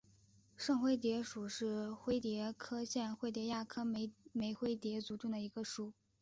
[0.57, 4.09] 圣灰蝶属是灰蝶科线灰蝶亚科美
[4.55, 5.93] 灰蝶族中的一个属。